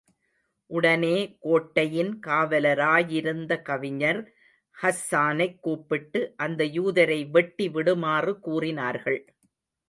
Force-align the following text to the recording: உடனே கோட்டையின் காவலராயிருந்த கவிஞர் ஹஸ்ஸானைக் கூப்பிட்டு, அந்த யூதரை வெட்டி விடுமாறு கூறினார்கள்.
உடனே 0.69 1.17
கோட்டையின் 1.39 2.19
காவலராயிருந்த 2.27 3.61
கவிஞர் 3.61 4.21
ஹஸ்ஸானைக் 4.77 5.59
கூப்பிட்டு, 5.59 6.33
அந்த 6.37 6.63
யூதரை 6.63 7.19
வெட்டி 7.29 7.69
விடுமாறு 7.69 8.39
கூறினார்கள். 8.39 9.21